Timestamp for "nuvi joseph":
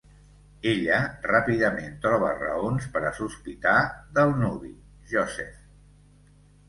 4.41-5.61